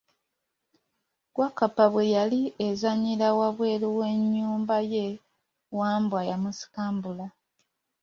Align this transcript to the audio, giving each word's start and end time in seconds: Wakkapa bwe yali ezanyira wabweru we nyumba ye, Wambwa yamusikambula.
Wakkapa 1.39 1.85
bwe 1.93 2.03
yali 2.15 2.41
ezanyira 2.67 3.27
wabweru 3.39 3.87
we 3.97 4.07
nyumba 4.33 4.77
ye, 4.91 5.05
Wambwa 5.77 6.19
yamusikambula. 6.29 7.25